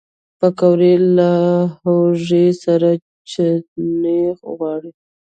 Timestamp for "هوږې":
1.83-2.45